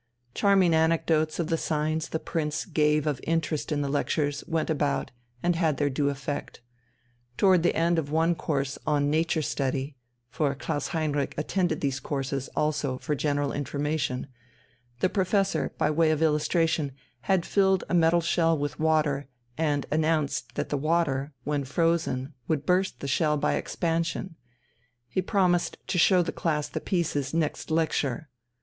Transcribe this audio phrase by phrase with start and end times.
[0.33, 5.11] Charming anecdotes of the signs the Prince gave of interest in the lectures went about
[5.43, 6.59] and had their due effect.
[7.37, 9.95] Towards the end of one course on Nature Study
[10.31, 14.25] (for Klaus Heinrich attended these courses also "for general information")
[15.01, 16.93] the Professor, by way of illustration,
[17.29, 22.65] had filled a metal shell with water and announced that the water, when frozen, would
[22.65, 24.35] burst the shell by expansion;
[25.07, 28.29] he promised to show the class the pieces next lecture.